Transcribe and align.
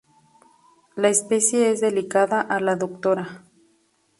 La 0.95 1.09
especie 1.09 1.69
es 1.69 1.79
dedicada 1.79 2.41
a 2.41 2.59
la 2.59 2.75
Dra. 2.75 3.43